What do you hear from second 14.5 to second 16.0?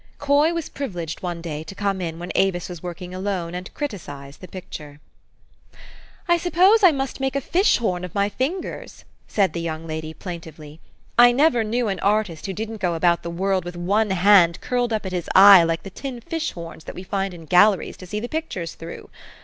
curled up at his eye like the